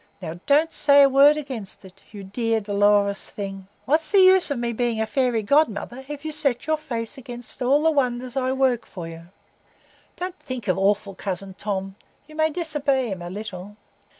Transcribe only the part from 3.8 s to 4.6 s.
What is the use of